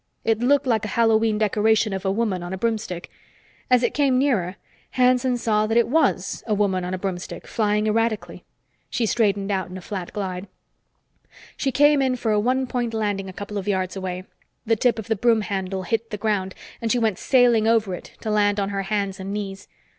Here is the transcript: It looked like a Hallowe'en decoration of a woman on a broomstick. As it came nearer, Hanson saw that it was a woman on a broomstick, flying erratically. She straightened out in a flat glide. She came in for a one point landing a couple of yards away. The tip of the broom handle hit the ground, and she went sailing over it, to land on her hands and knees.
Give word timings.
It 0.23 0.39
looked 0.39 0.65
like 0.65 0.83
a 0.83 0.87
Hallowe'en 0.87 1.37
decoration 1.37 1.93
of 1.93 2.05
a 2.05 2.11
woman 2.11 2.41
on 2.41 2.53
a 2.53 2.57
broomstick. 2.57 3.11
As 3.69 3.83
it 3.83 3.93
came 3.93 4.17
nearer, 4.17 4.55
Hanson 4.97 5.37
saw 5.37 5.67
that 5.67 5.77
it 5.77 5.87
was 5.87 6.43
a 6.47 6.55
woman 6.55 6.83
on 6.83 6.95
a 6.95 6.97
broomstick, 6.97 7.45
flying 7.45 7.85
erratically. 7.85 8.43
She 8.89 9.05
straightened 9.05 9.51
out 9.51 9.69
in 9.69 9.77
a 9.77 9.79
flat 9.81 10.11
glide. 10.11 10.47
She 11.55 11.71
came 11.71 12.01
in 12.01 12.15
for 12.15 12.31
a 12.31 12.39
one 12.39 12.65
point 12.65 12.95
landing 12.95 13.29
a 13.29 13.33
couple 13.33 13.59
of 13.59 13.67
yards 13.67 13.95
away. 13.95 14.23
The 14.65 14.75
tip 14.75 14.97
of 14.97 15.05
the 15.05 15.15
broom 15.15 15.41
handle 15.41 15.83
hit 15.83 16.09
the 16.09 16.17
ground, 16.17 16.55
and 16.81 16.91
she 16.91 16.97
went 16.97 17.19
sailing 17.19 17.67
over 17.67 17.93
it, 17.93 18.13
to 18.21 18.31
land 18.31 18.59
on 18.59 18.69
her 18.69 18.81
hands 18.81 19.19
and 19.19 19.31
knees. 19.31 19.67